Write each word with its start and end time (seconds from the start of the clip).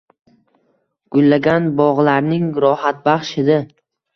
Gullagan 1.17 1.67
bog‘larning 1.81 2.51
rohatbaxsh 2.67 3.39
hidi 3.43 3.61